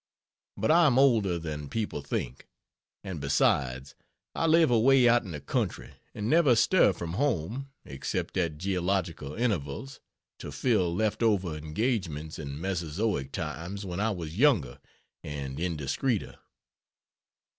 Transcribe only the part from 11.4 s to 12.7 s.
engagements in